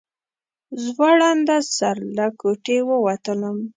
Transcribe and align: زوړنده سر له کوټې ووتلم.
زوړنده 0.85 1.57
سر 1.75 1.97
له 2.17 2.25
کوټې 2.39 2.77
ووتلم. 2.89 3.57